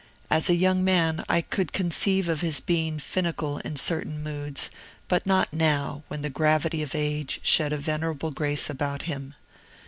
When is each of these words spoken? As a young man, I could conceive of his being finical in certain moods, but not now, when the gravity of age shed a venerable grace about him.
As 0.31 0.49
a 0.49 0.55
young 0.55 0.83
man, 0.83 1.23
I 1.29 1.41
could 1.41 1.73
conceive 1.73 2.27
of 2.27 2.41
his 2.41 2.59
being 2.59 2.97
finical 2.97 3.59
in 3.59 3.75
certain 3.75 4.23
moods, 4.23 4.71
but 5.07 5.27
not 5.27 5.53
now, 5.53 6.01
when 6.07 6.23
the 6.23 6.29
gravity 6.31 6.81
of 6.81 6.95
age 6.95 7.39
shed 7.43 7.71
a 7.71 7.77
venerable 7.77 8.31
grace 8.31 8.67
about 8.67 9.03
him. 9.03 9.35